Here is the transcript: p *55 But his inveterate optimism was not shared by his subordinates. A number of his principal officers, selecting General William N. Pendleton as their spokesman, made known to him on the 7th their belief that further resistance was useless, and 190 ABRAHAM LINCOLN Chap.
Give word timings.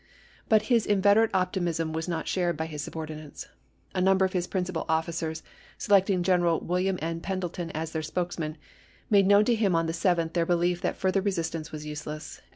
p 0.01 0.05
*55 0.45 0.49
But 0.49 0.61
his 0.63 0.85
inveterate 0.87 1.31
optimism 1.31 1.93
was 1.93 2.07
not 2.07 2.27
shared 2.27 2.57
by 2.57 2.65
his 2.65 2.81
subordinates. 2.81 3.47
A 3.93 4.01
number 4.01 4.25
of 4.25 4.33
his 4.33 4.47
principal 4.47 4.83
officers, 4.89 5.43
selecting 5.77 6.23
General 6.23 6.59
William 6.59 6.97
N. 7.03 7.21
Pendleton 7.21 7.69
as 7.75 7.91
their 7.91 8.01
spokesman, 8.01 8.57
made 9.11 9.27
known 9.27 9.45
to 9.45 9.53
him 9.53 9.75
on 9.75 9.85
the 9.85 9.93
7th 9.93 10.33
their 10.33 10.43
belief 10.47 10.81
that 10.81 10.97
further 10.97 11.21
resistance 11.21 11.71
was 11.71 11.85
useless, 11.85 12.07
and 12.07 12.13
190 12.15 12.19
ABRAHAM 12.19 12.33
LINCOLN 12.33 12.41
Chap. 12.43 12.47